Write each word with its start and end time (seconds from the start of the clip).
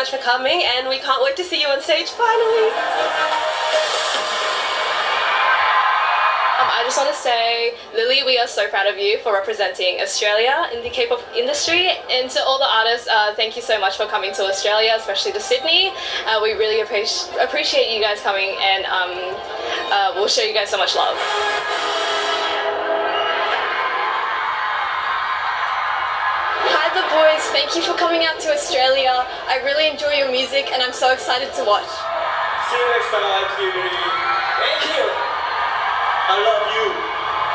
much 0.00 0.10
for 0.10 0.16
coming, 0.24 0.62
and 0.64 0.88
we 0.88 0.96
can't 0.96 1.22
wait 1.22 1.36
to 1.36 1.44
see 1.44 1.60
you 1.60 1.68
on 1.68 1.78
stage 1.78 2.08
finally. 2.08 2.72
Um, 6.56 6.68
I 6.72 6.80
just 6.86 6.96
want 6.96 7.10
to 7.10 7.14
say, 7.14 7.74
Lily, 7.92 8.22
we 8.24 8.38
are 8.38 8.46
so 8.46 8.66
proud 8.68 8.86
of 8.86 8.96
you 8.96 9.18
for 9.18 9.34
representing 9.34 10.00
Australia 10.00 10.70
in 10.72 10.82
the 10.82 10.88
K-pop 10.88 11.20
industry. 11.36 11.90
And 12.10 12.30
to 12.30 12.42
all 12.44 12.58
the 12.58 12.64
artists, 12.64 13.08
uh, 13.08 13.34
thank 13.36 13.56
you 13.56 13.62
so 13.62 13.78
much 13.78 13.98
for 13.98 14.06
coming 14.06 14.32
to 14.36 14.44
Australia, 14.44 14.94
especially 14.96 15.32
to 15.32 15.40
Sydney. 15.40 15.92
Uh, 16.26 16.40
we 16.42 16.52
really 16.52 16.80
appreciate 16.80 17.36
appreciate 17.38 17.94
you 17.94 18.00
guys 18.00 18.22
coming, 18.22 18.56
and 18.58 18.86
um, 18.86 19.12
uh, 19.92 20.12
we'll 20.14 20.28
show 20.28 20.42
you 20.42 20.54
guys 20.54 20.70
so 20.70 20.78
much 20.78 20.96
love. 20.96 21.99
Boys. 27.10 27.42
Thank 27.50 27.74
you 27.74 27.82
for 27.82 27.94
coming 27.94 28.24
out 28.24 28.38
to 28.40 28.52
Australia. 28.54 29.26
I 29.50 29.60
really 29.64 29.88
enjoy 29.88 30.14
your 30.14 30.30
music, 30.30 30.70
and 30.72 30.82
I'm 30.82 30.92
so 30.92 31.12
excited 31.12 31.52
to 31.54 31.64
watch. 31.64 31.90
See 32.70 32.78
you 32.78 32.86
next 32.94 33.10
time. 33.10 33.46
Thank 33.58 34.82
you. 34.94 35.04
I 36.30 36.38
love 36.38 36.64
you. 36.70 36.86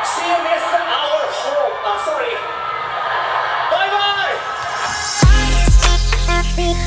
See 0.04 0.28
you 0.28 0.38
next 0.44 0.68
hour 0.76 1.24
home. 1.40 1.72
Uh, 1.84 1.98
sorry. 2.04 2.36
Bye 3.72 3.88
bye 6.76 6.82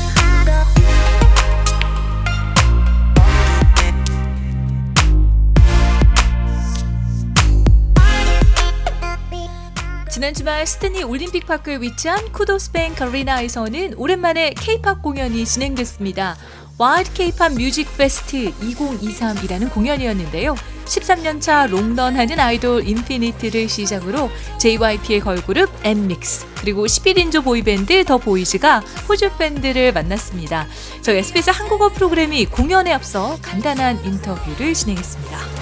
지난 10.30 10.34
주말 10.34 10.66
시드니 10.66 11.02
올림픽 11.02 11.44
파크에 11.46 11.80
위치한 11.80 12.30
Qudos 12.30 12.66
Bank 12.66 12.94
Arena에서는 13.00 13.94
오랜만에 13.96 14.50
K-팝 14.50 15.02
공연이 15.02 15.44
진행됐습니다. 15.44 16.36
Wild 16.78 17.12
K-Pop 17.14 17.54
Music 17.54 17.88
Fest 17.96 18.52
2023이라는 18.52 19.72
공연이었는데요. 19.72 20.54
13년차 20.84 21.68
롱런하는 21.68 22.38
아이돌 22.38 22.86
인피니트를 22.86 23.68
시작으로 23.68 24.30
JYP의 24.58 25.20
걸그룹 25.20 25.68
엔믹스 25.82 26.46
그리고 26.60 26.86
11인조 26.86 27.42
보이밴드 27.42 28.04
더 28.04 28.18
보이즈가 28.18 28.80
호주 29.08 29.36
팬들을 29.36 29.92
만났습니다. 29.92 30.68
저희 31.02 31.18
SBS 31.18 31.50
한국어 31.50 31.88
프로그램이 31.88 32.46
공연에 32.46 32.92
앞서 32.92 33.36
간단한 33.42 34.04
인터뷰를 34.04 34.74
진행했습니다. 34.74 35.59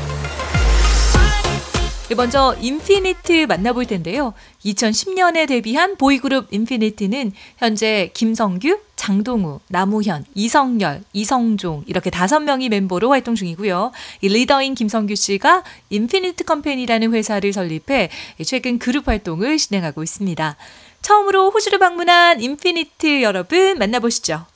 네, 2.09 2.15
먼저 2.15 2.57
인피니트 2.59 3.45
만나볼 3.49 3.85
텐데요. 3.85 4.33
2010년에 4.65 5.47
데뷔한 5.47 5.99
보이그룹 5.99 6.47
인피니트는 6.51 7.33
현재 7.59 8.11
김성규, 8.15 8.79
장동우, 8.97 9.61
남우현, 9.69 10.25
이성열, 10.35 11.03
이성종 11.13 11.85
이렇게 11.87 12.09
다섯 12.09 12.41
명이 12.41 12.71
멤버로 12.71 13.11
활동 13.11 13.35
중이고요. 13.35 13.93
이 14.23 14.29
리더인 14.29 14.75
김성규 14.75 15.17
씨가 15.17 15.65
인피니트 15.91 16.45
컴퍼니라는 16.45 17.13
회사를 17.13 17.53
설립해 17.53 18.09
최근 18.43 18.79
그룹 18.79 19.07
활동을 19.07 19.59
진행하고 19.59 20.03
있습니다. 20.03 20.57
처음으로 21.03 21.51
호주를 21.51 21.79
방문한 21.79 22.41
인피니트 22.41 23.21
여러분 23.21 23.77
만나보시죠. 23.77 24.47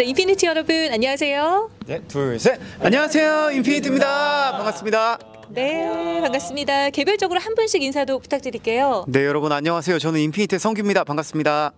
네, 0.00 0.06
인피니트 0.06 0.46
여러분 0.46 0.74
안녕하세요. 0.90 1.70
네, 1.86 2.00
둘, 2.08 2.38
셋. 2.38 2.58
안녕하세요. 2.80 3.50
인피니트입니다. 3.50 4.52
반갑습니다. 4.52 5.18
네, 5.50 6.22
반갑습니다. 6.22 6.88
개별적으로 6.88 7.38
한 7.38 7.54
분씩 7.54 7.82
인사도 7.82 8.18
부탁드릴게요. 8.18 9.04
네, 9.08 9.26
여러분 9.26 9.52
안녕하세요. 9.52 9.98
저는 9.98 10.20
인피니트의 10.20 10.58
성규입니다. 10.58 11.04
반갑습니다. 11.04 11.72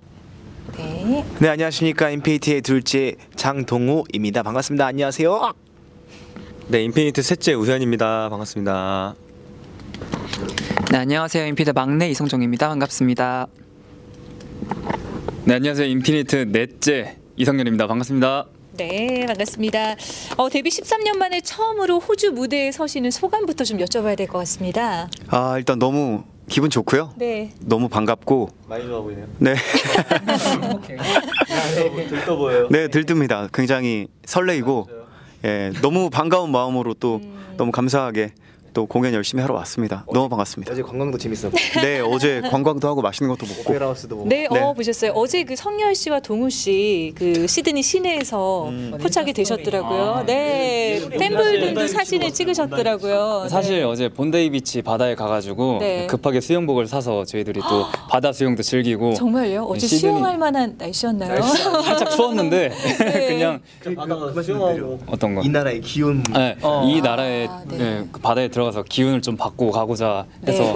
네. 0.77 1.25
네 1.41 1.49
안녕하십니까 1.49 2.11
인피니트의 2.11 2.63
둘째 2.63 3.17
장동우입니다 3.35 4.45
반갑습니다 4.45 4.87
안녕하세요 4.87 5.55
네, 6.69 6.85
인피니트 6.85 7.23
셋째 7.23 7.55
우현입니다. 7.55 8.29
반갑습니다. 8.29 9.17
네 10.93 10.97
안녕하세요 10.99 11.45
인피니트 11.47 11.71
막내 11.71 12.09
이성종입니다 12.11 12.69
반갑습니다 12.69 13.49
네 15.45 15.55
안녕하세요 15.55 15.89
인피니트 15.89 16.37
넷째 16.53 17.22
이성렬입니다 17.47 17.87
반갑습니다 17.89 18.47
네, 18.75 19.27
반갑습니다. 19.27 19.97
어, 20.39 20.49
데뷔 20.49 20.71
13년 20.71 21.19
만에 21.19 21.43
처음으로 21.43 21.99
호주 21.99 22.31
무대에 22.33 22.73
서시는 22.73 23.11
소감부터 23.11 23.65
좀 23.65 23.77
여쭤봐야 23.79 24.17
될 24.17 24.27
것 24.29 24.39
같습니다. 24.39 25.11
아, 25.29 25.59
일단 25.59 25.79
너무 25.79 26.23
기분 26.49 26.71
좋고요. 26.71 27.13
네. 27.17 27.53
너무 27.61 27.91
반갑고 27.91 28.49
많이 28.69 28.85
좋아 28.87 29.03
보이네요. 29.03 29.27
네. 29.41 29.55
들떠 32.09 32.37
보여요. 32.37 32.69
네, 32.71 32.89
들뜹니다. 32.89 33.51
굉장히 33.53 34.07
설레이고 34.25 34.89
예, 35.45 35.71
너무 35.83 36.09
반가운 36.09 36.51
마음으로 36.51 36.95
또 36.95 37.17
음. 37.23 37.55
너무 37.59 37.73
감사하게 37.73 38.31
또 38.73 38.87
공연 38.87 39.13
열심히 39.13 39.43
하러 39.43 39.55
왔습니다. 39.57 40.05
너무 40.13 40.29
반갑습니다. 40.31 40.73
어제 40.73 40.83
관광도 40.83 41.19
재밌었고 41.19 41.51
네, 41.83 42.01
어제 42.01 42.41
관광도 42.41 42.89
하고 42.89 43.03
맛있는 43.03 43.29
것도 43.35 43.47
먹고 43.47 43.61
오페라 43.71 43.87
하우스도 43.87 44.17
보고 44.17 44.29
네, 44.29 44.49
네. 44.51 44.61
어, 44.61 44.73
보셨어요. 44.73 45.13
어제 45.15 45.45
그 45.45 45.55
성열 45.57 45.95
씨와 45.95 46.21
동우 46.21 46.49
씨 46.49 47.13
그 47.15 47.47
시드니 47.47 47.83
시내에서 47.83 48.69
음. 48.69 48.99
포착이 49.01 49.33
되셨더라고요. 49.35 50.03
아, 50.15 50.25
네, 50.25 51.01
팬분들도 51.11 51.87
사진을 51.89 52.33
찍으셨더라고요. 52.33 53.49
사실 53.51 53.79
네. 53.79 53.83
어제 53.85 54.09
본데이 54.09 54.51
비치 54.51 54.81
바다에 54.83 55.15
가가지고 55.15 55.79
네. 55.81 56.07
급하게 56.07 56.41
수영복을 56.41 56.87
사서 56.87 57.25
저희들이 57.25 57.61
또 57.69 57.85
바다 58.09 58.33
수영도 58.33 58.63
즐기고 58.63 59.15
정말요? 59.15 59.65
어제 59.65 59.87
시드니- 59.87 60.01
수영할 60.01 60.39
만한 60.39 60.75
날씨였나요? 60.79 61.43
살짝 61.43 62.11
추웠는데 62.11 62.71
네. 63.01 63.27
그냥 63.29 63.61
바다가 63.97 64.43
수영하고 64.43 64.99
어떤 65.07 65.35
거 65.35 65.43
이 65.43 65.49
나라의 65.49 65.81
기운 65.81 66.23
네, 66.33 66.57
이 66.87 67.01
나라의 67.03 67.49
아, 67.49 67.63
네. 67.69 67.77
네, 67.77 68.05
그 68.13 68.21
바다에 68.21 68.49
들어가서 68.63 68.85
기운을 68.85 69.23
좀 69.23 69.37
받고 69.37 69.71
가고자 69.73 70.27
해서 70.47 70.75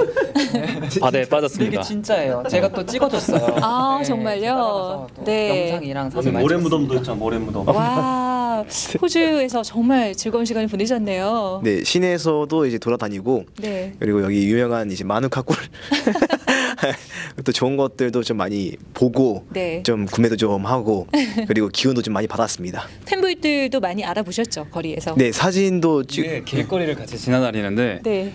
바다에 1.00 1.22
이게 1.22 1.28
빠졌습니다. 1.28 1.82
진짜예요 1.82 2.42
제가 2.50 2.68
또 2.72 2.84
찍어줬어요 2.84 3.56
아, 3.62 3.96
네, 4.00 4.04
정말요? 4.04 4.42
따라가서 4.42 5.08
또 5.16 5.24
네. 5.24 5.62
영상이랑 5.70 6.10
사진 6.10 6.32
많이 6.32 6.42
모래 6.42 6.56
찍었습니다. 6.56 6.76
무덤도 6.78 6.94
있잖아. 7.00 7.16
모래 7.16 7.38
무덤. 7.38 7.68
와, 7.68 8.64
호주에서 9.00 9.62
정말 9.62 10.14
즐거운 10.14 10.44
시간을 10.44 10.68
보내셨네요. 10.68 11.60
네 11.62 11.84
시내에서도 11.84 12.66
이제 12.66 12.78
돌아다니고 12.78 13.44
네. 13.60 13.94
그리고 13.98 14.22
여기 14.22 14.48
유명한 14.48 14.90
이제 14.90 15.04
마누카꿀 15.04 15.56
또 17.44 17.52
좋은 17.52 17.76
것들도 17.76 18.22
좀 18.22 18.36
많이 18.36 18.76
보고 18.94 19.46
네. 19.50 19.82
좀 19.82 20.06
구매도 20.06 20.36
좀 20.36 20.66
하고 20.66 21.06
그리고 21.48 21.68
기운도 21.68 22.02
좀 22.02 22.14
많이 22.14 22.26
받았습니다. 22.26 22.86
팬분들도 23.06 23.80
많이 23.80 24.04
알아보셨죠 24.04 24.66
거리에서. 24.70 25.14
네 25.16 25.32
사진도 25.32 26.04
찍 26.04 26.24
이게 26.24 26.42
길거리를 26.44 26.94
같이 26.94 27.18
지나다니는데 27.18 28.00
네. 28.02 28.32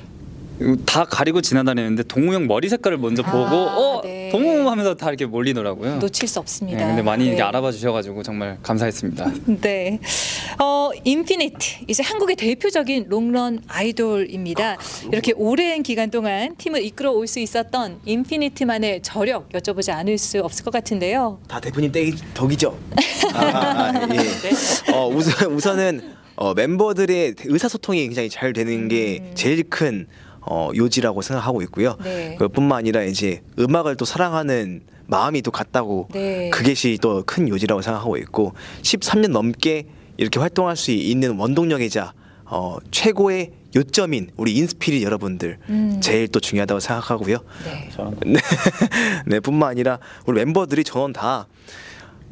다 0.85 1.05
가리고 1.05 1.41
지나다니는데 1.41 2.03
동우 2.03 2.33
형 2.33 2.47
머리 2.47 2.69
색깔을 2.69 2.97
먼저 2.97 3.23
아, 3.25 3.31
보고 3.31 3.55
어 3.55 4.01
네. 4.03 4.29
동우 4.31 4.69
하면서 4.69 4.95
다 4.95 5.09
이렇게 5.09 5.25
몰리더라고요. 5.25 5.97
놓칠 5.97 6.27
수 6.27 6.39
없습니다. 6.39 6.79
네, 6.79 6.85
근데 6.85 7.01
많이 7.01 7.23
네. 7.23 7.29
이렇게 7.29 7.41
알아봐 7.41 7.71
주셔가지고 7.71 8.23
정말 8.23 8.57
감사했습니다. 8.61 9.31
네. 9.61 9.99
어, 10.59 10.89
인피니트. 11.03 11.85
이제 11.87 12.03
한국의 12.03 12.35
대표적인 12.35 13.05
롱런 13.09 13.61
아이돌입니다. 13.67 14.77
이렇게 15.11 15.33
오랜 15.35 15.83
기간 15.83 16.09
동안 16.11 16.55
팀을 16.57 16.83
이끌어 16.83 17.11
올 17.11 17.27
수 17.31 17.39
있었던 17.39 17.99
인피니트만의 18.03 19.01
저력 19.03 19.47
여쭤보지 19.49 19.93
않을 19.93 20.17
수 20.17 20.41
없을 20.41 20.65
것 20.65 20.71
같은데요. 20.71 21.39
다 21.47 21.61
대표님 21.61 21.91
떼기 21.93 22.13
덕이죠. 22.33 22.77
아, 23.33 23.39
아, 23.39 23.89
아, 23.93 24.07
예. 24.13 24.91
어, 24.93 25.07
우선 25.07 25.51
우선은 25.53 26.01
어, 26.35 26.53
멤버들의 26.53 27.35
의사소통이 27.45 28.01
굉장히 28.01 28.29
잘 28.29 28.51
되는 28.51 28.89
게 28.89 29.31
제일 29.35 29.63
큰 29.69 30.07
어, 30.41 30.71
요지라고 30.75 31.21
생각하고 31.21 31.61
있고요. 31.61 31.95
네. 32.03 32.35
그뿐만 32.37 32.79
아니라 32.79 33.03
이제 33.03 33.41
음악을 33.59 33.95
또 33.95 34.03
사랑하는 34.03 34.81
마음이 35.07 35.41
또 35.43 35.51
같다고 35.51 36.07
네. 36.11 36.49
그것이 36.49 36.97
또큰 37.01 37.47
요지라고 37.47 37.81
생각하고 37.81 38.17
있고 38.17 38.53
13년 38.81 39.27
넘게 39.29 39.85
이렇게 40.21 40.39
활동할 40.39 40.77
수 40.77 40.91
있는 40.91 41.35
원동력이자 41.35 42.13
어, 42.45 42.77
최고의 42.91 43.53
요점인 43.75 44.29
우리 44.37 44.53
인스피릿 44.55 45.01
여러분들 45.01 45.57
음. 45.69 45.99
제일 45.99 46.27
또 46.27 46.39
중요하다고 46.39 46.79
생각하고요. 46.79 47.37
네. 47.65 47.89
네, 48.25 48.39
네, 49.25 49.39
뿐만 49.39 49.69
아니라 49.69 49.97
우리 50.27 50.35
멤버들이 50.35 50.83
저는 50.83 51.13
다 51.13 51.47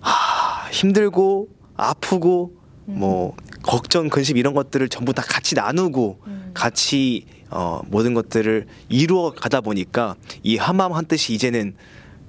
하, 0.02 0.70
힘들고 0.70 1.48
아프고 1.76 2.54
뭐 2.86 3.36
걱정 3.64 4.10
근심 4.10 4.38
이런 4.38 4.54
것들을 4.54 4.88
전부 4.90 5.12
다 5.12 5.24
같이 5.24 5.56
나누고 5.56 6.20
음. 6.28 6.52
같이 6.54 7.26
어, 7.50 7.82
모든 7.88 8.14
것들을 8.14 8.68
이루어 8.90 9.32
가다 9.32 9.62
보니까 9.62 10.16
이 10.44 10.58
한마음 10.58 10.94
한 10.94 11.06
뜻이 11.06 11.34
이제는 11.34 11.74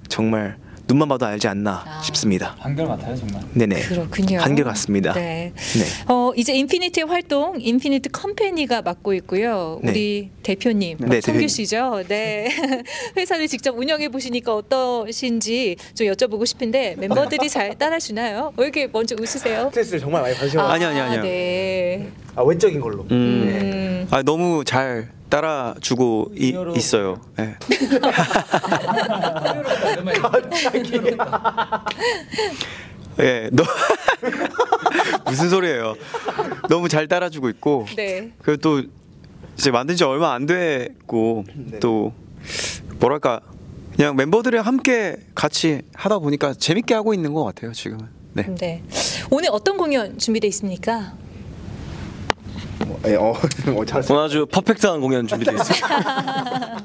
정말 0.09 0.57
눈만 0.91 1.09
봐도 1.09 1.25
알지 1.25 1.47
않나 1.47 1.85
아. 1.87 2.03
싶습니다. 2.03 2.57
한결 2.59 2.89
같아요 2.89 3.15
정말. 3.15 3.43
네네. 3.55 3.81
그렇군요. 3.83 4.41
한결 4.41 4.65
같습니다. 4.67 5.13
네. 5.13 5.53
네. 5.55 5.85
어, 6.13 6.33
이제 6.37 6.53
인피니트의 6.53 7.07
활동 7.07 7.61
인피니트 7.61 8.11
컴퍼니가 8.11 8.83
맡고 8.83 9.15
있고요. 9.15 9.79
네. 9.85 9.91
우리 9.91 10.31
대표님 10.43 10.97
네, 10.99 11.07
성규 11.21 11.21
대표님. 11.27 11.49
씨죠. 11.49 12.03
네. 12.09 12.49
회사를 13.17 13.47
직접 13.47 13.79
운영해 13.79 14.09
보시니까 14.09 14.53
어떠신지 14.57 15.77
좀 15.95 16.09
여쭤보고 16.09 16.45
싶은데 16.45 16.97
멤버들이 16.99 17.49
잘 17.49 17.79
따라주나요? 17.79 18.53
왜 18.57 18.65
이렇게 18.65 18.89
먼저 18.93 19.15
웃으세요? 19.17 19.67
스트레스를 19.69 20.01
정말 20.01 20.23
많이 20.23 20.35
받으셔. 20.35 20.61
아니, 20.61 20.85
아니, 20.85 20.99
아니요. 20.99 21.23
네. 21.23 22.09
아 22.35 22.43
외적인 22.43 22.81
걸로. 22.81 23.03
음, 23.03 23.13
음. 23.13 24.09
아 24.11 24.23
너무 24.23 24.65
잘 24.65 25.09
따라주고 25.31 26.33
이. 26.37 26.55
있어요. 26.77 27.21
예. 27.39 27.57
예, 33.21 33.51
너 33.53 33.63
무슨 35.27 35.51
소리예요? 35.51 35.95
너무 36.69 36.89
잘 36.89 37.07
따라주고 37.09 37.49
있고 37.51 37.87
네. 37.97 38.33
그리고 38.43 38.61
또 38.61 38.83
이제 39.57 39.71
만든 39.71 39.97
지 39.97 40.05
얼마 40.05 40.33
안 40.33 40.47
됐고 40.47 41.45
또 41.81 42.13
뭐랄까 42.99 43.41
그냥 43.95 44.17
멤버들이랑 44.17 44.65
함께 44.65 45.17
같이 45.35 45.83
하다 45.95 46.21
보니까 46.21 46.55
재밌게 46.55 46.95
하고 46.95 47.13
있는 47.13 47.35
것 47.35 47.45
같아요 47.45 47.73
지금은. 47.73 48.07
네. 48.33 48.47
네. 48.59 48.83
오늘 49.31 49.51
어떤 49.53 49.77
공연 49.77 50.17
준비돼 50.19 50.47
있습니까? 50.49 51.13
예, 53.07 53.15
어, 53.15 53.33
어 53.77 53.85
잘했어. 53.85 54.15
오늘 54.15 54.25
아주 54.27 54.47
퍼펙트한 54.47 55.01
공연 55.01 55.27
준비되어 55.27 55.55
있습니다. 55.55 55.89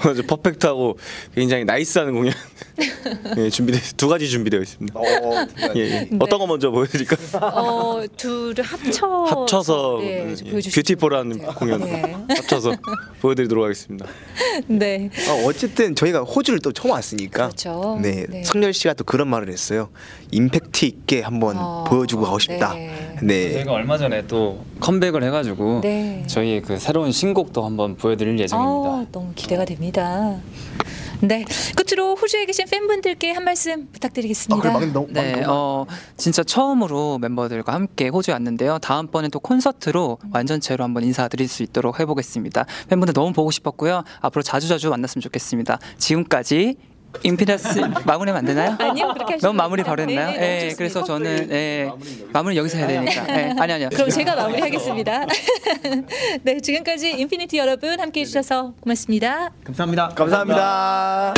오늘 0.00 0.12
아주 0.12 0.22
퍼펙트하고 0.26 0.96
굉장히 1.34 1.64
나이스한 1.64 2.12
공연 2.12 2.32
예, 3.36 3.50
준비돼 3.50 3.80
두 3.96 4.08
가지 4.08 4.28
준비되어 4.28 4.60
있습니다. 4.60 4.98
어, 4.98 5.04
예, 5.74 5.80
예. 5.80 5.88
네. 5.88 6.08
어떤 6.20 6.38
거 6.38 6.46
먼저 6.46 6.70
보여드릴까? 6.70 7.16
어, 7.40 8.02
둘을 8.16 8.62
합쳐 8.62 9.06
합쳐서 9.24 9.98
네, 10.00 10.22
음, 10.22 10.28
보여주시면 10.28 10.62
뷰티풀한 10.72 11.32
좋을 11.32 11.38
것 11.46 11.54
같아요. 11.54 11.78
공연 11.78 12.26
네. 12.28 12.34
합쳐서 12.36 12.72
보여드리도록 13.20 13.64
하겠습니다. 13.64 14.06
네. 14.66 15.10
어, 15.28 15.46
어쨌든 15.46 15.94
저희가 15.94 16.20
호주를 16.20 16.60
또 16.60 16.72
처음 16.72 16.92
왔으니까. 16.92 17.48
그렇죠. 17.48 17.98
네, 18.00 18.24
네. 18.28 18.44
성렬 18.44 18.72
씨가 18.72 18.94
또 18.94 19.04
그런 19.04 19.28
말을 19.28 19.48
했어요. 19.50 19.90
임팩트 20.30 20.84
있게 20.84 21.22
한번 21.22 21.56
어, 21.58 21.84
보여주고 21.88 22.22
가고 22.22 22.38
싶다. 22.38 22.74
네. 22.74 23.18
네. 23.22 23.52
저희가 23.54 23.72
얼마 23.72 23.98
전에 23.98 24.26
또 24.26 24.59
컴백을 24.80 25.22
해가지고 25.24 25.80
네. 25.82 26.24
저희의 26.26 26.62
그 26.62 26.78
새로운 26.78 27.12
신곡도 27.12 27.64
한번 27.64 27.96
보여드릴 27.96 28.38
예정입니다. 28.38 28.90
아, 28.90 29.06
너무 29.12 29.32
기대가 29.34 29.64
됩니다. 29.64 30.38
네. 31.22 31.44
끝으로 31.76 32.14
호주에 32.14 32.46
계신 32.46 32.64
팬분들께 32.70 33.32
한 33.32 33.44
말씀 33.44 33.88
부탁드리겠습니다. 33.92 34.56
아, 34.56 34.60
그래 34.60 34.86
막 34.86 34.92
너무 34.92 35.06
막 35.06 35.12
네, 35.12 35.44
어 35.46 35.84
진짜 36.16 36.42
처음으로 36.42 37.18
멤버들과 37.18 37.74
함께 37.74 38.08
호주에 38.08 38.32
왔는데요. 38.32 38.78
다음번에 38.78 39.28
또 39.28 39.38
콘서트로 39.38 40.18
완전체로 40.32 40.82
한번 40.82 41.04
인사드릴 41.04 41.46
수 41.48 41.62
있도록 41.62 42.00
해보겠습니다. 42.00 42.64
팬분들 42.88 43.12
너무 43.12 43.32
보고 43.32 43.50
싶었고요. 43.50 44.02
앞으로 44.20 44.42
자주 44.42 44.68
자주 44.68 44.88
만났으면 44.88 45.20
좋겠습니다. 45.20 45.78
지금까지 45.98 46.76
임피더스 47.22 47.80
마무리하면 48.04 48.36
안 48.36 48.44
되나요? 48.44 48.76
아니요, 48.78 49.08
그렇게 49.14 49.34
하시면 49.34 49.40
너무 49.40 49.56
마무리. 49.56 49.82
바로 49.82 50.02
했나요? 50.02 50.30
네, 50.30 50.38
네, 50.38 50.68
예. 50.70 50.74
그래서 50.74 51.02
저는 51.04 51.50
예, 51.50 51.90
마무리 52.32 52.56
여기서 52.56 52.78
해야 52.78 52.86
되니까. 52.86 53.26
예, 53.36 53.54
아니 53.58 53.72
아니요. 53.72 53.88
그럼 53.92 54.08
제가 54.08 54.36
마무리하겠습니다. 54.36 55.26
네, 56.42 56.60
지금까지 56.60 57.10
인피니트 57.10 57.58
여러분 57.58 57.98
함께 58.00 58.20
해 58.20 58.24
주셔서 58.24 58.74
고맙습니다. 58.80 59.50
감사합니다. 59.64 60.08
감사합니다. 60.10 61.34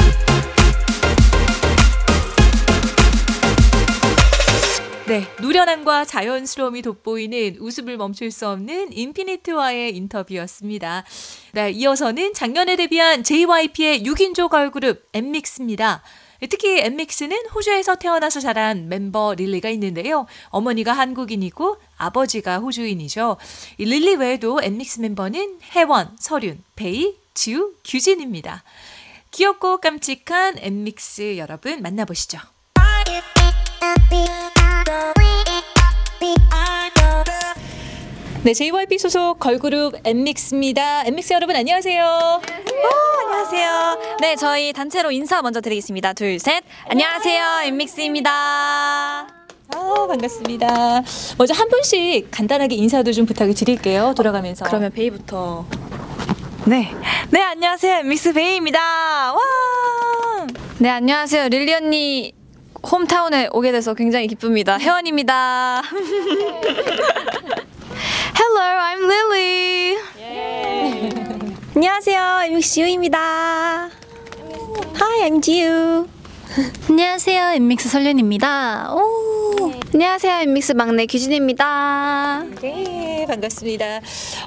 네, 5.12 5.26
노련함과 5.43 6.06
자연스러움이 6.06 6.81
돋보이는 6.81 7.59
웃음을 7.61 7.99
멈출 7.99 8.31
수 8.31 8.49
없는 8.49 8.94
인피니트와의 8.94 9.94
인터뷰였습니다. 9.94 11.05
네, 11.53 11.70
이어서는 11.70 12.32
작년에 12.32 12.76
데뷔한 12.76 13.23
JYP의 13.23 14.05
6인조 14.05 14.49
걸그룹 14.49 15.06
엔믹스입니다. 15.12 16.02
특히 16.49 16.81
엔믹스는 16.81 17.49
호주에서 17.49 17.97
태어나서 17.97 18.41
자란 18.41 18.88
멤버 18.88 19.35
릴리가 19.35 19.69
있는데요. 19.69 20.25
어머니가 20.49 20.94
한국인이고 20.94 21.76
아버지가 21.99 22.61
호주인이죠. 22.61 23.37
이 23.76 23.85
릴리 23.85 24.15
외에도 24.15 24.61
엔믹스 24.62 25.00
멤버는 25.00 25.58
해원, 25.75 26.17
설윤, 26.19 26.65
배이, 26.75 27.19
지우, 27.35 27.75
규진입니다. 27.85 28.65
귀엽고 29.32 29.82
깜찍한 29.82 30.56
엔믹스 30.56 31.37
여러분 31.37 31.82
만나보시죠. 31.82 32.51
네, 38.44 38.55
JYP 38.55 38.99
소속 38.99 39.39
걸그룹 39.39 39.94
엔믹스입니다. 40.02 41.05
엔믹스 41.06 41.32
여러분 41.33 41.55
안녕하세요. 41.55 42.41
안녕하세요. 43.29 44.17
네, 44.21 44.35
저희 44.35 44.73
단체로 44.73 45.12
인사 45.12 45.41
먼저 45.43 45.61
드리겠습니다. 45.61 46.12
둘, 46.15 46.41
셋. 46.41 46.65
안녕하세요. 46.89 47.61
엔믹스입니다. 47.67 48.31
아, 48.33 50.06
반갑습니다. 50.09 51.03
먼저 51.39 51.55
한 51.55 51.69
분씩 51.69 52.33
간단하게 52.33 52.75
인사도 52.75 53.12
좀 53.12 53.27
부탁을 53.27 53.55
드릴게요. 53.55 54.12
돌아가면서. 54.17 54.65
그러면 54.65 54.91
배이부터. 54.90 55.64
네. 56.67 56.93
네, 57.31 57.41
안녕하세요. 57.43 57.99
엔믹스 57.99 58.32
배이입니다. 58.32 59.34
와! 59.35 59.39
네, 60.79 60.89
안녕하세요. 60.89 61.47
릴리 61.49 61.73
언니 61.75 62.33
hometown에 62.90 63.50
오게 63.53 63.71
돼서 63.71 63.94
굉장히 63.94 64.27
기쁩니다. 64.27 64.79
해원입니다. 64.79 65.82
Hello, 68.34 68.61
I'm 68.61 69.05
Lily. 69.05 69.96
안녕하세요. 71.75 72.43
엠믹스 72.46 72.81
유입니다. 72.81 73.90
Hi, 75.00 75.29
I'm 75.31 75.43
지우. 75.43 76.06
안녕하세요. 76.88 77.52
엠믹스 77.55 77.88
설련입니다. 77.88 78.94
오. 78.94 79.73
안녕하세요. 79.94 80.43
엠믹스 80.43 80.73
막내 80.73 81.06
규진입니다. 81.06 82.44
네, 82.61 83.25
반갑습니다. 83.29 84.00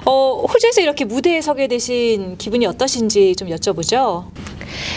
어, 0.04 0.44
호주에서 0.48 0.80
이렇게 0.80 1.04
무대에 1.04 1.40
서게 1.40 1.66
되신 1.66 2.36
기분이 2.38 2.66
어떠신지 2.66 3.34
좀 3.36 3.48
여쭤보죠. 3.48 4.26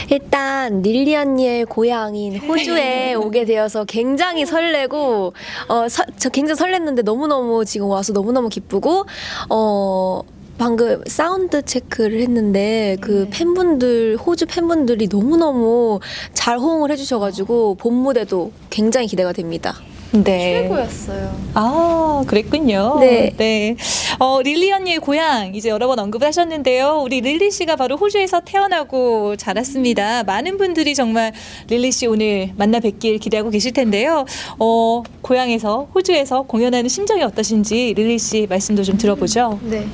일단 0.09 0.81
릴리 0.81 1.15
언니의 1.15 1.65
고향인 1.65 2.37
호주에 2.37 3.13
오게 3.19 3.45
되어서 3.45 3.85
굉장히 3.85 4.45
설레고 4.45 5.33
어, 5.67 5.89
서, 5.89 6.03
저 6.17 6.29
굉장히 6.29 6.59
설렜는데 6.59 7.03
너무너무 7.03 7.65
지금 7.65 7.87
와서 7.87 8.13
너무너무 8.13 8.49
기쁘고 8.49 9.05
어 9.49 10.21
방금 10.57 11.01
sound 11.07 11.61
check를 11.61 12.19
했는데 12.19 12.97
그 12.99 13.27
팬분들 13.31 14.17
호주 14.17 14.45
팬분들이 14.45 15.07
너무너무 15.09 16.01
잘 16.33 16.59
호응을 16.59 16.91
해주셔가지고 16.91 17.75
본 17.75 17.93
무대도 17.93 18.51
굉장히 18.69 19.07
기대가 19.07 19.31
됩니다. 19.31 19.75
네. 20.11 20.63
최고였어요. 20.63 21.35
아, 21.53 22.23
그랬군요. 22.27 22.97
네. 22.99 23.33
네. 23.37 23.75
어, 24.19 24.41
릴리 24.41 24.71
언니의 24.71 24.99
고향 24.99 25.53
이제 25.53 25.69
여러 25.69 25.87
번 25.87 25.99
언급을 25.99 26.27
하셨는데요. 26.27 27.01
우리 27.03 27.21
릴리 27.21 27.51
씨가 27.51 27.75
바로 27.75 27.95
호주에서 27.95 28.41
태어나고 28.41 29.35
자랐습니다. 29.35 30.23
많은 30.23 30.57
분들이 30.57 30.95
정말 30.95 31.31
릴리 31.67 31.91
씨 31.91 32.07
오늘 32.07 32.51
만나 32.57 32.79
뵙길 32.79 33.19
기대하고 33.19 33.49
계실 33.49 33.71
텐데요. 33.71 34.25
어, 34.57 35.03
고향에서 35.21 35.89
호주에서 35.93 36.43
공연하는 36.43 36.89
심정이 36.89 37.21
어떠신지 37.23 37.93
릴리 37.95 38.17
씨 38.17 38.47
말씀도 38.49 38.83
좀 38.83 38.97
들어보죠. 38.97 39.59
네. 39.63 39.85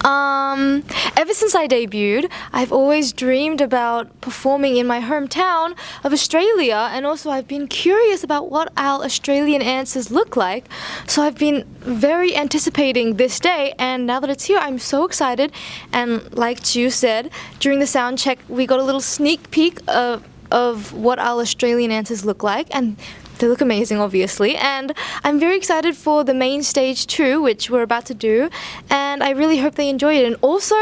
um, 0.05 0.83
ever 1.17 1.35
since 1.35 1.55
I 1.55 1.69
debuted, 1.69 2.31
I've 2.53 2.73
always 2.73 3.13
dreamed 3.13 3.61
about 3.61 4.21
performing 4.21 4.77
in 4.77 4.89
my 4.89 5.01
hometown 5.01 5.77
of 6.03 6.13
Australia, 6.13 6.89
and 6.91 7.07
also 7.07 7.31
I've 7.31 7.47
been 7.47 7.69
curious 7.69 8.25
about 8.25 8.51
what 8.51 8.73
our 8.77 9.05
Australian 9.05 9.63
answers 9.63 10.11
look 10.11 10.37
like. 10.37 10.65
So 11.07 11.23
I've 11.23 11.39
been 11.39 11.65
very 11.79 12.35
anticipating 12.35 13.17
this 13.17 13.39
day, 13.39 13.75
and 13.79 14.05
now 14.05 14.19
that 14.19 14.31
it's 14.31 14.47
here, 14.47 14.59
I'm 14.59 14.81
so 14.81 15.05
excited. 15.05 15.53
And 15.93 16.37
like 16.37 16.65
Chu 16.65 16.91
said, 16.91 17.31
during 17.61 17.79
the 17.79 17.87
sound 17.87 18.19
check, 18.19 18.41
we 18.49 18.67
got 18.67 18.81
a 18.81 18.85
little 18.85 19.01
sneak 19.01 19.51
peek 19.51 19.79
of 19.87 20.25
of 20.51 20.93
what 20.93 21.19
our 21.19 21.41
Australian 21.41 21.91
answers 21.91 22.25
look 22.25 22.43
like, 22.43 22.69
and 22.75 22.97
they 23.39 23.49
look 23.49 23.61
amazing, 23.61 23.99
obviously. 23.99 24.57
And 24.57 24.93
I'm 25.23 25.39
very 25.39 25.57
excited 25.57 25.97
for 25.97 26.25
the 26.25 26.35
main 26.35 26.63
stage 26.63 27.07
too, 27.07 27.43
which 27.43 27.71
we're 27.71 27.83
about 27.83 28.07
to 28.07 28.15
do. 28.15 28.49
And 28.91 29.23
I 29.23 29.31
really 29.31 29.59
hope 29.59 29.75
they 29.75 29.89
enjoy 29.89 30.15
it. 30.15 30.25
And 30.25 30.37
also, 30.43 30.77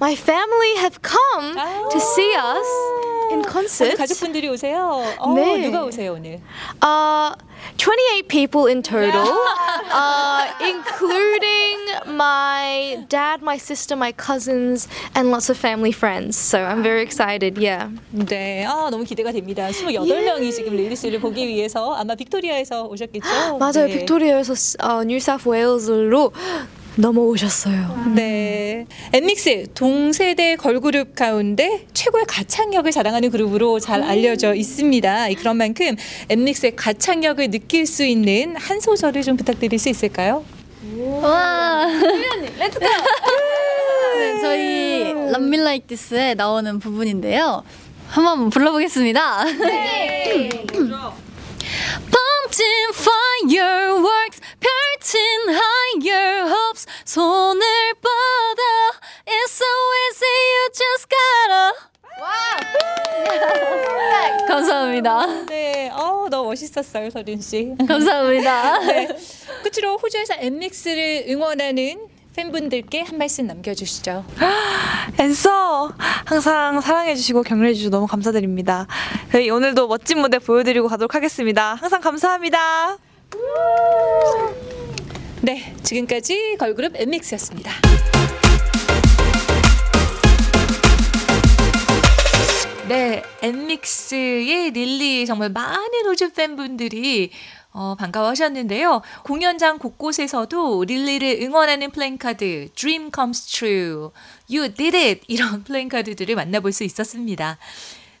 my 0.00 0.14
family 0.14 0.76
have 0.76 1.02
come 1.02 1.54
to 1.90 2.00
see 2.00 2.34
us 2.36 2.66
concert. 3.56 3.96
가족분들이 3.96 4.48
오세요. 4.48 5.02
어, 5.18 5.34
네. 5.34 5.62
누가 5.62 5.84
오세요 5.84 6.14
오늘? 6.14 6.40
Uh, 6.82 7.34
28 7.78 8.22
people 8.28 8.66
in 8.66 8.82
total, 8.82 9.26
uh, 9.92 10.46
including 10.60 11.78
my 12.06 13.04
dad, 13.08 13.42
my 13.42 13.56
sister, 13.56 13.96
my 13.96 14.12
cousins, 14.12 14.88
and 15.14 15.30
lots 15.30 15.50
of 15.50 15.56
family 15.56 15.92
friends. 15.92 16.36
So 16.36 16.64
I'm 16.64 16.82
very 16.82 17.02
excited. 17.02 17.58
Yeah. 17.58 17.88
네, 18.12 18.64
아, 18.64 18.88
너무 18.90 19.04
기대가 19.04 19.32
됩니다. 19.32 19.68
28명이 19.70 20.52
지금 20.52 20.76
릴리 20.76 20.96
씨를 20.96 21.20
보기 21.20 21.46
위해서 21.46 21.94
아마 21.94 22.14
빅토리아에서 22.14 22.84
오셨겠죠? 22.86 23.58
맞아요. 23.58 23.86
네. 23.86 23.98
빅토리아에서 23.98 24.54
어, 24.80 25.04
뉴사우스 25.04 25.48
웨일즈로 25.48 26.32
넘어오셨어요. 26.96 28.12
네. 28.14 28.86
엔믹스 29.12 29.66
동세대 29.74 30.56
걸그룹 30.56 31.14
가운데 31.14 31.86
최고의 31.92 32.24
가창력을 32.26 32.90
자랑하는 32.90 33.30
그룹으로 33.30 33.78
잘 33.80 34.02
알려져 34.02 34.54
있습니다. 34.54 35.28
그런 35.34 35.58
만큼 35.58 35.94
엠믹스의 36.28 36.74
가창력을 36.76 37.50
느낄 37.50 37.86
수 37.86 38.04
있는 38.04 38.56
한 38.56 38.80
소절을 38.80 39.22
좀 39.22 39.36
부탁드릴 39.36 39.78
수 39.78 39.88
있을까요? 39.88 40.44
와. 41.20 41.86
네, 44.18 44.40
저희 44.40 45.10
Love 45.10 45.46
Me 45.46 45.58
Like 45.58 45.86
This에 45.88 46.34
나오는 46.34 46.78
부분인데요. 46.78 47.62
한번 48.08 48.50
불러보겠습니다. 48.50 49.44
네. 49.44 50.48
In 52.58 52.92
fireworks, 52.94 54.40
펼친 54.60 55.20
higher 55.48 56.48
hopes, 56.48 56.86
손을 57.04 57.62
뻗어. 58.00 58.62
It's 59.26 59.50
so 59.50 59.66
easy, 60.08 60.36
you 60.54 60.70
just 60.72 61.06
gotta. 61.10 61.72
감사합니다. 64.48 65.26
네, 65.46 65.90
어, 65.90 66.28
너무 66.30 66.48
멋있었어요, 66.50 67.10
서린 67.10 67.40
씨. 67.42 67.74
감사합니다. 67.86 68.78
네. 68.86 69.08
끝으로 69.62 69.98
호주에서 69.98 70.34
엠믹스를 70.38 71.26
응원하는 71.28 72.08
팬분들께 72.36 73.00
한 73.00 73.18
말씀 73.18 73.46
남겨주시죠. 73.46 74.24
앤서 75.18 75.92
항상 76.26 76.80
사랑해주시고 76.80 77.42
격려해주셔서 77.42 77.90
너무 77.90 78.06
감사드립니다. 78.06 78.86
저희 79.32 79.48
오늘도 79.48 79.88
멋진 79.88 80.20
무대 80.20 80.38
보여드리고 80.38 80.88
가도록 80.88 81.14
하겠습니다. 81.14 81.74
항상 81.74 82.00
감사합니다. 82.02 82.98
네, 85.40 85.74
지금까지 85.82 86.56
걸그룹 86.58 86.92
엠믹스였습니다. 86.96 87.72
네, 92.88 93.20
엔믹스의 93.42 94.70
릴리 94.70 95.26
정말 95.26 95.48
많은 95.48 96.06
호주 96.06 96.30
팬분들이 96.30 97.32
어, 97.72 97.96
반가워하셨는데요. 97.98 99.02
공연장 99.24 99.78
곳곳에서도 99.78 100.84
릴리를 100.84 101.42
응원하는 101.42 101.90
플랜카드, 101.90 102.68
Dream 102.76 103.10
Comes 103.12 103.46
True, 103.46 104.10
You 104.48 104.72
Did 104.72 104.96
It 104.96 105.20
이런 105.26 105.62
플랜카드들을 105.64 106.36
만나볼 106.36 106.70
수 106.70 106.84
있었습니다. 106.84 107.58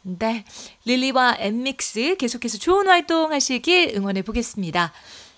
네, 0.02 0.44
릴리와 0.84 1.36
엔믹스 1.38 2.16
계속해서 2.16 2.58
좋은 2.58 2.88
활동 2.88 3.32
하시길 3.32 3.92
응원해 3.94 4.22
보겠습니다. 4.22 4.92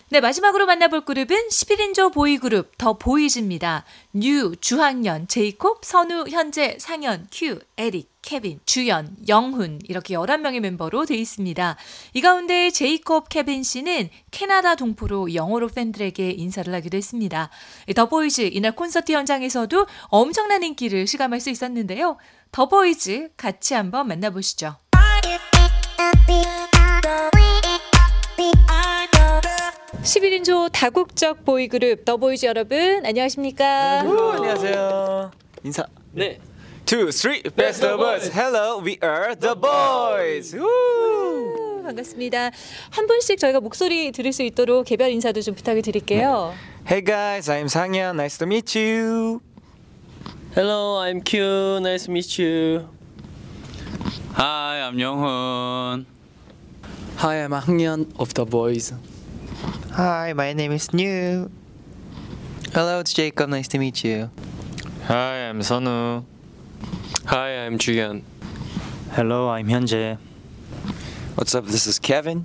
네, 0.09 0.21
마지막으로 0.23 0.65
만나볼 0.65 1.05
그룹은 1.05 1.49
11인조 1.49 2.15
보이그룹 2.15 2.79
더 2.79 2.95
보이즈입니다. 2.95 3.85
뉴, 4.15 4.57
주학년, 4.59 5.29
제이콥, 5.29 5.85
선우, 5.85 6.25
현재, 6.31 6.79
상연, 6.81 7.29
큐, 7.31 7.59
에릭, 7.77 8.18
케빈, 8.29 8.61
주연, 8.67 9.17
영훈 9.27 9.79
이렇게 9.89 10.13
11명의 10.13 10.61
멤버로 10.61 11.07
되어 11.07 11.17
있습니다. 11.17 11.77
이 12.13 12.21
가운데 12.21 12.69
제이콥, 12.69 13.31
케빈 13.31 13.63
씨는 13.63 14.11
캐나다 14.31 14.75
동포로 14.75 15.35
영어로 15.35 15.69
팬들에게 15.69 16.33
인사를 16.33 16.75
하기도 16.75 16.99
했습니다. 16.99 17.49
더 17.97 18.07
보이즈 18.11 18.43
이날 18.53 18.73
콘서트 18.73 19.13
현장에서도 19.13 19.87
엄청난 20.09 20.63
인기를 20.63 21.07
실감할 21.07 21.41
수 21.41 21.49
있었는데요. 21.49 22.19
더 22.53 22.69
보이즈 22.69 23.31
같이 23.39 23.73
한번 23.73 24.09
만나보시죠. 24.09 24.77
11인조 30.03 30.71
다국적 30.71 31.47
보이그룹 31.47 32.05
더보이즈 32.05 32.45
여러분 32.45 33.07
안녕하십니까? 33.07 34.01
안녕하세요. 34.01 35.31
인사. 35.65 35.87
네. 36.13 36.39
Two, 36.89 37.13
three, 37.13 37.43
best 37.55 37.85
of 37.85 38.01
us. 38.01 38.29
Hello, 38.29 38.79
we 38.79 38.97
are 39.03 39.35
THE 39.35 39.55
BOYZ. 39.55 40.57
우, 40.57 41.83
반갑습니다. 41.85 42.51
한 42.89 43.07
분씩 43.07 43.39
저희가 43.39 43.61
목소리 43.61 44.11
들을 44.11 44.33
수 44.33 44.43
있도록 44.43 44.87
개별 44.87 45.11
인사도 45.11 45.43
좀 45.43 45.55
부탁을 45.55 45.83
드릴게요. 45.83 46.55
Hey 46.89 47.05
guys, 47.05 47.51
I'm 47.51 47.67
상현. 47.67 48.17
Nice 48.17 48.39
to 48.39 48.47
meet 48.47 48.75
you. 48.75 49.43
Hello, 50.55 50.97
I'm 50.97 51.21
Q. 51.21 51.77
Nice 51.81 52.07
to 52.07 52.11
meet 52.11 52.41
you. 52.41 52.89
Hi, 54.33 54.81
I'm 54.81 54.99
Young-hoon. 54.99 56.07
Hi, 57.19 57.35
I'm 57.45 57.53
Hangyeon 57.53 58.19
of 58.19 58.33
The 58.33 58.47
Boys. 58.47 58.95
Hi, 59.93 60.33
my 60.33 60.55
name 60.55 60.73
is 60.73 60.95
New. 60.95 61.51
Hello, 62.73 63.01
it's 63.01 63.13
Jacob. 63.13 63.51
Nice 63.51 63.69
to 63.69 63.79
meet 63.79 64.03
you. 64.03 64.31
Hi, 65.07 65.51
I'm 65.51 65.61
Sonu. 65.61 66.25
Hi, 67.29 67.67
I'm 67.67 67.79
Juyeon. 67.79 68.23
Hello, 69.13 69.49
I'm 69.51 69.69
Hyunjae. 69.69 70.19
What's 71.37 71.55
up? 71.55 71.67
This 71.67 71.87
is 71.87 71.99
Kevin. 71.99 72.45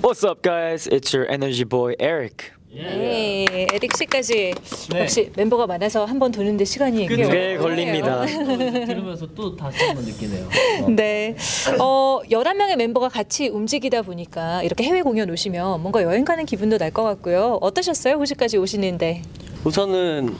What's 0.00 0.24
up, 0.24 0.42
guys? 0.42 0.86
It's 0.86 1.12
your 1.12 1.26
energy 1.30 1.64
boy 1.64 1.94
Eric. 2.00 2.52
네, 2.74 3.44
에릭 3.70 3.94
씨까지 3.98 4.54
역시 4.94 5.30
멤버가 5.36 5.66
많아서 5.66 6.06
한 6.06 6.18
번 6.18 6.32
도는데 6.32 6.64
시간이 6.64 7.06
꽤. 7.06 7.58
걸립니다. 7.58 8.24
들으면서 8.24 9.26
또 9.34 9.54
다시 9.54 9.84
한번 9.84 10.04
느끼네요. 10.06 10.48
네. 10.96 11.36
어, 11.78 12.20
11명의 12.30 12.76
멤버가 12.76 13.10
같이 13.10 13.48
움직이다 13.48 14.00
보니까 14.00 14.62
이렇게 14.62 14.84
해외 14.84 15.02
공연 15.02 15.28
오시면 15.28 15.82
뭔가 15.82 16.02
여행 16.02 16.24
가는 16.24 16.46
기분도 16.46 16.78
날 16.78 16.90
것 16.92 17.02
같고요. 17.02 17.58
어떠셨어요? 17.60 18.14
호주까지 18.14 18.56
오시는데. 18.56 19.20
우선은 19.64 20.34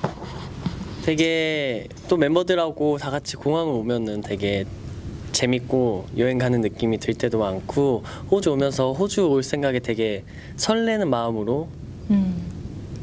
되게 1.02 1.88
또 2.08 2.16
멤버들하고 2.16 2.98
다 2.98 3.10
같이 3.10 3.36
공항을 3.36 3.72
오면은 3.72 4.20
되게 4.20 4.64
재밌고 5.32 6.06
여행 6.18 6.38
가는 6.38 6.60
느낌이 6.60 6.98
들 6.98 7.14
때도 7.14 7.38
많고 7.38 8.04
호주 8.30 8.52
오면서 8.52 8.92
호주 8.92 9.28
올 9.28 9.42
생각에 9.42 9.80
되게 9.80 10.24
설레는 10.56 11.08
마음으로 11.10 11.68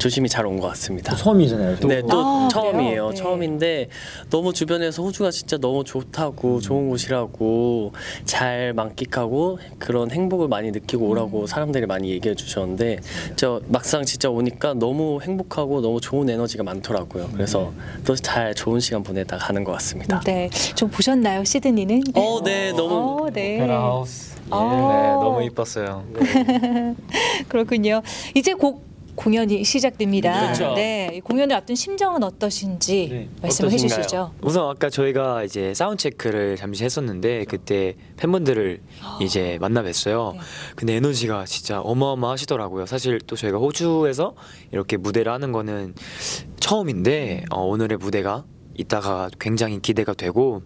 조심히 0.00 0.28
잘 0.28 0.46
온 0.46 0.58
것 0.58 0.66
같습니다. 0.68 1.14
처음이잖아요. 1.14 1.76
또. 1.78 1.86
네, 1.88 2.00
또 2.02 2.18
아, 2.20 2.48
처음이에요. 2.50 2.88
그래요? 2.90 3.10
네. 3.10 3.14
처음인데 3.16 3.88
너무 4.30 4.52
주변에서 4.52 5.02
호주가 5.02 5.30
진짜 5.30 5.58
너무 5.58 5.84
좋다고 5.84 6.60
좋은 6.60 6.88
곳이라고 6.88 7.92
잘 8.24 8.72
만끽하고 8.72 9.58
그런 9.78 10.10
행복을 10.10 10.48
많이 10.48 10.70
느끼고 10.72 11.06
오라고 11.06 11.46
사람들이 11.46 11.86
많이 11.86 12.10
얘기해 12.10 12.34
주셨는데 12.34 13.00
저 13.36 13.60
막상 13.68 14.04
진짜 14.04 14.30
오니까 14.30 14.74
너무 14.74 15.20
행복하고 15.22 15.80
너무 15.82 16.00
좋은 16.00 16.28
에너지가 16.28 16.64
많더라고요. 16.64 17.28
그래서 17.34 17.72
또 18.04 18.16
잘 18.16 18.54
좋은 18.54 18.80
시간 18.80 19.02
보내다 19.02 19.36
가는 19.38 19.62
것 19.64 19.72
같습니다. 19.72 20.20
네. 20.20 20.48
좀 20.74 20.88
보셨나요? 20.90 21.44
시드니는? 21.44 22.02
어, 22.14 22.40
네, 22.44 22.72
너무 22.72 23.24
어, 23.26 23.30
네. 23.30 23.56
오페라 23.56 23.82
하우스. 23.82 24.34
어. 24.50 24.90
네, 24.92 25.08
너무 25.24 25.42
이뻤어요. 25.44 26.04
그렇군요. 27.48 28.02
이제 28.34 28.52
곧 28.54 28.82
공연이 29.14 29.64
시작됩니다. 29.64 30.54
그렇죠. 30.54 30.74
네. 30.74 31.10
이 31.14 31.20
공연을 31.20 31.54
앞둔 31.56 31.76
심정은 31.76 32.22
어떠신지 32.22 33.28
말씀을 33.42 33.72
해 33.72 33.76
주시죠. 33.76 34.32
우선 34.42 34.68
아까 34.68 34.88
저희가 34.88 35.44
이제 35.44 35.74
사운드 35.74 36.02
체크를 36.02 36.56
잠시 36.56 36.84
했었는데 36.84 37.44
그때 37.44 37.96
팬분들을 38.16 38.80
이제 39.20 39.58
만나 39.60 39.82
뵀어요. 39.82 40.36
근데 40.76 40.94
에너지가 40.94 41.44
진짜 41.46 41.80
어마어마하시더라고요. 41.80 42.86
사실 42.86 43.20
또 43.26 43.36
저희가 43.36 43.58
호주에서 43.58 44.34
이렇게 44.72 44.96
무대를 44.96 45.32
하는 45.32 45.52
거는 45.52 45.94
처음인데 46.60 47.44
어, 47.50 47.64
오늘의 47.64 47.98
무대가 47.98 48.44
이따가 48.76 49.28
굉장히 49.38 49.80
기대가 49.80 50.14
되고 50.14 50.62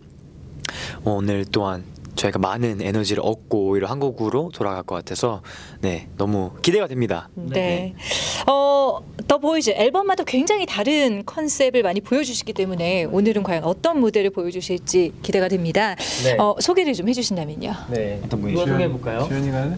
어, 1.05 1.13
오늘 1.13 1.45
또한 1.45 1.85
저희가 2.15 2.39
많은 2.39 2.81
에너지를 2.81 3.23
얻고 3.25 3.67
오히려 3.69 3.89
한국으로 3.89 4.51
돌아갈 4.55 4.83
것 4.83 4.95
같아서 4.95 5.43
네 5.81 6.09
너무 6.17 6.53
기대가 6.63 6.87
됩니다. 6.87 7.29
네. 7.35 7.95
어, 8.47 9.01
더 9.27 9.39
보이즈 9.39 9.71
앨범마다 9.71 10.25
굉장히 10.25 10.67
다른 10.67 11.25
컨셉을 11.25 11.83
많이 11.83 12.01
보여주시기 12.01 12.53
때문에 12.53 13.05
오늘은 13.05 13.43
과연 13.43 13.65
어떤 13.65 14.01
무대를 14.01 14.31
보여주실지 14.31 15.13
기대가 15.23 15.49
됩니다. 15.49 15.97
네. 16.25 16.37
어, 16.39 16.55
소개를 16.61 16.95
좀 16.95 17.09
해주신다면요. 17.09 17.75
네. 17.91 18.21
어떤 18.25 18.41
분이 18.41 18.55
누가 18.55 18.67
소개해 18.67 18.89
볼까요? 18.91 19.27
주연이가 19.29 19.77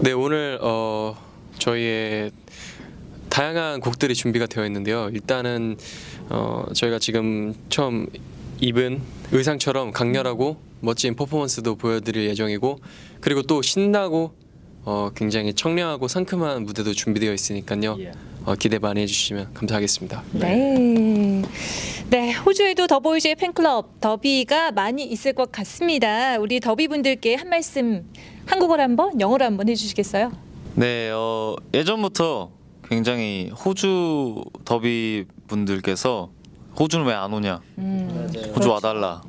네 0.00 0.12
오늘 0.12 0.58
어 0.62 1.16
저희의 1.58 2.30
다양한 3.28 3.80
곡들이 3.80 4.14
준비가 4.14 4.46
되어 4.46 4.64
있는데요. 4.66 5.10
일단은 5.12 5.76
어 6.30 6.64
저희가 6.74 6.98
지금 6.98 7.54
처음 7.68 8.06
입은 8.60 9.00
의상처럼 9.32 9.92
강렬하고 9.92 10.56
멋진 10.80 11.14
퍼포먼스도 11.16 11.76
보여드릴 11.76 12.28
예정이고 12.28 12.78
그리고 13.20 13.42
또 13.42 13.62
신나고 13.62 14.32
어, 14.84 15.10
굉장히 15.14 15.52
청량하고 15.52 16.08
상큼한 16.08 16.64
무대도 16.64 16.94
준비되어 16.94 17.32
있으니까요. 17.32 17.98
어, 18.44 18.54
기대 18.54 18.78
많이 18.78 19.02
해주시면 19.02 19.52
감사하겠습니다. 19.52 20.22
네. 20.32 21.42
네, 22.08 22.32
호주에도 22.32 22.86
더보이즈의 22.86 23.34
팬클럽 23.34 24.00
더비가 24.00 24.72
많이 24.72 25.04
있을 25.04 25.34
것 25.34 25.52
같습니다. 25.52 26.38
우리 26.38 26.58
더비 26.58 26.88
분들께 26.88 27.34
한 27.34 27.50
말씀 27.50 28.10
한국어로 28.46 28.82
한번, 28.82 29.20
영어로 29.20 29.44
한번 29.44 29.68
해주시겠어요? 29.68 30.32
네, 30.76 31.10
어, 31.12 31.54
예전부터 31.74 32.50
굉장히 32.88 33.50
호주 33.50 34.42
더비 34.64 35.26
분들께서 35.48 36.30
호주는 36.78 37.04
왜 37.06 37.14
안 37.14 37.32
오냐? 37.32 37.60
호주 38.54 38.70
와달라. 38.70 39.20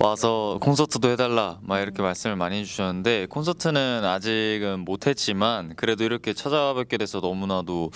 와서 0.00 0.58
콘서트도 0.60 1.08
해달라. 1.10 1.58
막 1.62 1.78
이렇게 1.80 2.02
말씀을 2.02 2.34
많이 2.36 2.58
해주셨는데 2.60 3.26
콘서트는 3.26 4.04
아직은 4.04 4.80
못했지만 4.80 5.74
그래도 5.76 6.02
이렇게 6.04 6.32
찾아뵙게 6.32 6.96
돼서 6.98 7.20
너무나도 7.20 7.92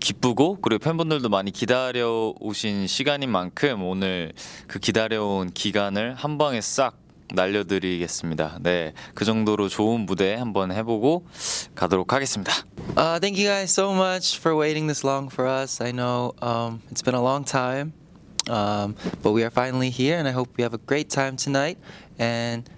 기쁘고 0.00 0.58
그리고 0.60 0.78
팬분들도 0.78 1.28
많이 1.28 1.50
기다려 1.50 2.34
오신 2.40 2.86
시간인 2.86 3.30
만큼 3.30 3.82
오늘 3.84 4.32
그 4.66 4.78
기다려온 4.78 5.50
기간을 5.52 6.14
한 6.14 6.36
방에 6.38 6.60
싹 6.60 6.96
날려드리겠습니다. 7.32 8.58
네, 8.60 8.92
그 9.14 9.24
정도로 9.24 9.68
좋은 9.68 10.00
무대 10.00 10.34
한번 10.34 10.72
해보고 10.72 11.26
가도록 11.74 12.12
하겠습니다. 12.12 12.52
Uh, 12.98 13.20
thank 13.20 13.38
you 13.38 13.46
guys 13.48 13.70
so 13.72 13.92
much 13.94 14.36
for 14.38 14.58
waiting 14.58 14.86
this 14.88 15.06
long 15.06 15.30
for 15.32 15.48
us. 15.48 15.80
I 15.82 15.92
know 15.92 16.32
um, 16.42 16.80
it's 16.90 17.02
been 17.04 17.14
a 17.14 17.22
long 17.22 17.44
time, 17.44 17.92
um, 18.49 18.95
but 19.21 19.31
we 19.31 19.43
are 19.43 19.49
finally 19.49 19.89
here, 19.89 20.17
and 20.17 20.27
I 20.27 20.31
hope 20.31 20.49
we 20.57 20.63
have 20.63 20.73
a 20.73 20.79
great 20.79 21.09
time 21.09 21.35
tonight. 21.35 21.77
And 22.19 22.69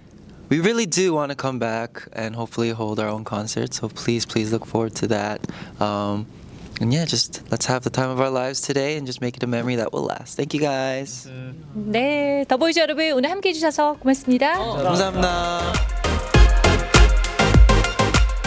we 0.50 0.60
really 0.60 0.86
do 0.86 1.13
want 1.13 1.31
to 1.31 1.36
come 1.36 1.60
back 1.60 2.07
and 2.13 2.36
hopefully 2.36 2.69
hold 2.69 3.00
our 3.00 3.10
own 3.10 3.24
concert. 3.24 3.74
So 3.74 3.89
please, 3.89 4.25
please 4.25 4.51
look 4.51 4.65
forward 4.65 4.96
to 4.96 5.07
that. 5.07 5.46
Um, 5.81 6.25
and 6.79 6.93
yeah, 6.93 7.05
just 7.05 7.41
let's 7.51 7.65
have 7.65 7.84
the 7.84 7.89
time 7.89 8.10
of 8.10 8.22
our 8.22 8.29
lives 8.29 8.62
today 8.62 8.98
and 8.98 9.07
just 9.07 9.19
make 9.19 9.36
it 9.36 9.43
a 9.43 9.48
memory 9.48 9.75
that 9.75 9.91
will 9.91 10.03
last. 10.03 10.38
Thank 10.38 10.53
you 10.53 10.62
guys. 10.62 11.27
네, 11.75 12.46
더보이즈 12.48 12.79
여러분 12.79 13.12
오늘 13.13 13.31
함께 13.31 13.50
해주셔서 13.50 13.98
고맙습니다. 14.00 14.57
감사합니다. 14.57 15.90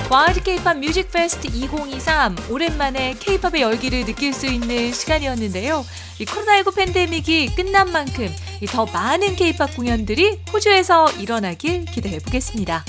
Wild 0.08 0.44
K-Pop 0.44 0.78
Music 0.78 1.12
Fest 1.12 1.48
2023 1.48 2.36
오랜만에 2.52 3.16
케이팝의 3.20 3.62
열기를 3.62 4.06
느낄 4.06 4.34
수 4.34 4.46
있는 4.46 4.94
시간이었는데요. 4.94 5.84
이 6.20 6.26
코로나19 6.26 6.76
팬데믹이 6.76 7.56
끝난 7.56 7.92
만큼 7.92 8.30
이더 8.62 8.86
많은 8.86 9.36
케이팝 9.36 9.76
공연들이 9.76 10.42
호주에서 10.54 11.12
일어나길 11.14 11.86
기대해 11.86 12.20
보겠습니다. 12.20 12.86